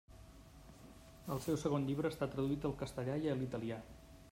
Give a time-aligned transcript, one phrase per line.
[1.35, 3.79] El seu segon llibre està traduït al castellà i a l'italià.